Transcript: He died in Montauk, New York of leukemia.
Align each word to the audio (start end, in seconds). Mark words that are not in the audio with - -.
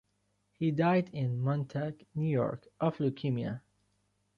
He 0.55 0.71
died 0.71 1.11
in 1.13 1.39
Montauk, 1.39 2.01
New 2.15 2.27
York 2.27 2.65
of 2.79 2.97
leukemia. 2.97 3.61